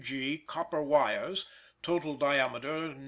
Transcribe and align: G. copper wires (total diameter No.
G. 0.03 0.39
copper 0.39 0.81
wires 0.81 1.45
(total 1.83 2.15
diameter 2.15 2.87
No. 2.87 2.97